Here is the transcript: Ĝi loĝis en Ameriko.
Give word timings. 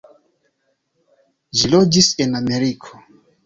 Ĝi 1.59 1.71
loĝis 1.77 2.11
en 2.27 2.37
Ameriko. 2.43 3.03